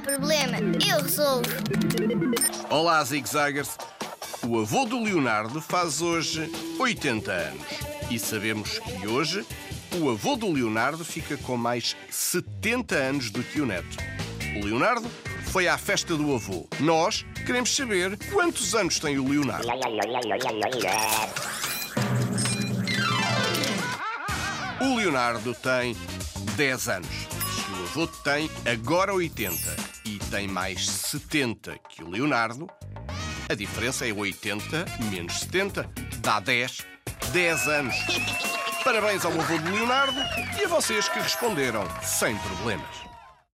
problema, 0.00 0.58
eu 0.86 1.02
resolvo. 1.02 1.48
Olá, 2.70 3.02
Zig 3.04 3.28
Zaggers. 3.28 3.76
O 4.46 4.60
avô 4.60 4.84
do 4.84 5.02
Leonardo 5.02 5.60
faz 5.60 6.00
hoje 6.00 6.50
80 6.78 7.32
anos. 7.32 7.66
E 8.10 8.18
sabemos 8.18 8.78
que 8.78 9.06
hoje 9.06 9.44
o 9.98 10.10
avô 10.10 10.36
do 10.36 10.52
Leonardo 10.52 11.04
fica 11.04 11.36
com 11.38 11.56
mais 11.56 11.96
70 12.10 12.94
anos 12.94 13.30
do 13.30 13.42
que 13.42 13.60
o 13.60 13.66
neto. 13.66 13.96
O 14.56 14.64
Leonardo 14.64 15.08
foi 15.46 15.66
à 15.66 15.76
festa 15.78 16.14
do 16.14 16.34
avô. 16.34 16.68
Nós 16.78 17.24
queremos 17.44 17.74
saber 17.74 18.16
quantos 18.30 18.74
anos 18.74 19.00
tem 19.00 19.18
o 19.18 19.28
Leonardo. 19.28 19.66
O 24.80 24.96
Leonardo 24.96 25.54
tem 25.54 25.96
10 26.56 26.88
anos. 26.88 27.08
Se 27.08 27.70
o 27.70 27.82
avô 27.84 28.06
tem 28.06 28.50
agora 28.64 29.14
80 29.14 29.85
e 30.06 30.18
tem 30.30 30.46
mais 30.46 30.88
70 30.88 31.76
que 31.88 32.04
o 32.04 32.08
Leonardo, 32.08 32.68
a 33.48 33.54
diferença 33.54 34.06
é 34.06 34.12
80 34.12 34.84
menos 35.10 35.40
70, 35.40 35.90
dá 36.18 36.38
10. 36.38 36.86
10 37.32 37.68
anos. 37.68 37.96
Parabéns 38.84 39.24
ao 39.24 39.32
avô 39.32 39.58
do 39.58 39.70
Leonardo 39.70 40.18
e 40.60 40.64
a 40.64 40.68
vocês 40.68 41.08
que 41.08 41.18
responderam 41.18 41.84
sem 42.02 42.38
problemas. 42.38 43.15